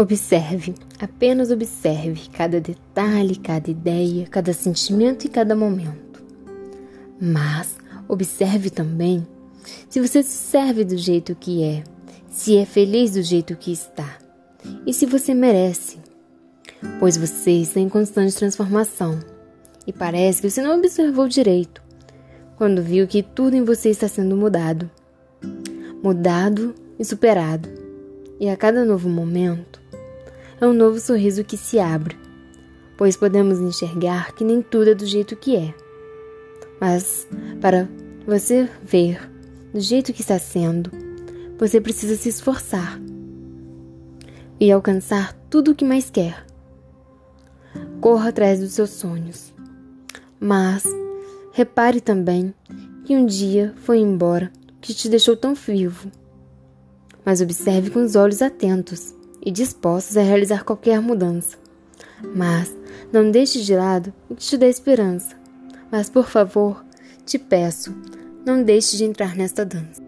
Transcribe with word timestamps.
Observe, 0.00 0.76
apenas 1.00 1.50
observe 1.50 2.28
cada 2.32 2.60
detalhe, 2.60 3.34
cada 3.34 3.68
ideia, 3.68 4.28
cada 4.28 4.52
sentimento 4.52 5.24
e 5.26 5.28
cada 5.28 5.56
momento. 5.56 6.22
Mas 7.20 7.76
observe 8.06 8.70
também 8.70 9.26
se 9.90 10.00
você 10.00 10.22
se 10.22 10.36
serve 10.36 10.84
do 10.84 10.96
jeito 10.96 11.34
que 11.34 11.64
é, 11.64 11.82
se 12.30 12.56
é 12.56 12.64
feliz 12.64 13.14
do 13.14 13.22
jeito 13.22 13.56
que 13.56 13.72
está 13.72 14.18
e 14.86 14.94
se 14.94 15.04
você 15.04 15.34
merece, 15.34 15.98
pois 17.00 17.16
você 17.16 17.50
está 17.50 17.80
em 17.80 17.88
constante 17.88 18.36
transformação 18.36 19.18
e 19.84 19.92
parece 19.92 20.40
que 20.40 20.48
você 20.48 20.62
não 20.62 20.78
observou 20.78 21.26
direito 21.26 21.82
quando 22.56 22.80
viu 22.84 23.08
que 23.08 23.20
tudo 23.20 23.56
em 23.56 23.64
você 23.64 23.88
está 23.88 24.06
sendo 24.06 24.36
mudado, 24.36 24.88
mudado 26.00 26.72
e 26.96 27.04
superado, 27.04 27.68
e 28.38 28.48
a 28.48 28.56
cada 28.56 28.84
novo 28.84 29.08
momento 29.08 29.87
é 30.60 30.66
um 30.66 30.72
novo 30.72 30.98
sorriso 30.98 31.44
que 31.44 31.56
se 31.56 31.78
abre, 31.78 32.16
pois 32.96 33.16
podemos 33.16 33.60
enxergar 33.60 34.32
que 34.32 34.44
nem 34.44 34.60
tudo 34.60 34.90
é 34.90 34.94
do 34.94 35.06
jeito 35.06 35.36
que 35.36 35.56
é. 35.56 35.74
Mas 36.80 37.28
para 37.60 37.88
você 38.26 38.68
ver 38.82 39.30
do 39.72 39.80
jeito 39.80 40.12
que 40.12 40.20
está 40.20 40.38
sendo, 40.38 40.90
você 41.58 41.80
precisa 41.80 42.16
se 42.16 42.28
esforçar 42.28 43.00
e 44.60 44.70
alcançar 44.72 45.32
tudo 45.48 45.70
o 45.70 45.74
que 45.74 45.84
mais 45.84 46.10
quer. 46.10 46.44
Corra 48.00 48.30
atrás 48.30 48.60
dos 48.60 48.72
seus 48.72 48.90
sonhos. 48.90 49.52
Mas 50.40 50.84
repare 51.52 52.00
também 52.00 52.54
que 53.04 53.16
um 53.16 53.26
dia 53.26 53.74
foi 53.78 53.98
embora 53.98 54.52
que 54.80 54.94
te 54.94 55.08
deixou 55.08 55.36
tão 55.36 55.54
vivo. 55.54 56.10
Mas 57.24 57.40
observe 57.40 57.90
com 57.90 58.02
os 58.02 58.14
olhos 58.16 58.40
atentos 58.40 59.14
e 59.48 59.50
dispostos 59.50 60.14
a 60.18 60.20
realizar 60.20 60.62
qualquer 60.62 61.00
mudança. 61.00 61.56
Mas 62.36 62.70
não 63.10 63.30
deixe 63.30 63.62
de 63.62 63.74
lado 63.74 64.12
o 64.28 64.34
que 64.34 64.42
te 64.42 64.58
dá 64.58 64.66
esperança. 64.66 65.34
Mas 65.90 66.10
por 66.10 66.26
favor, 66.26 66.84
te 67.24 67.38
peço, 67.38 67.96
não 68.44 68.62
deixe 68.62 68.98
de 68.98 69.04
entrar 69.04 69.34
nesta 69.34 69.64
dança. 69.64 70.07